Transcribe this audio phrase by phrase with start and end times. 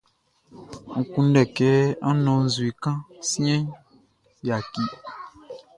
[0.99, 1.69] N kunndɛ kɛ
[2.11, 2.97] ń nɔ́n nzue kan
[3.29, 3.63] siɛnʼn,
[4.47, 4.83] yaki.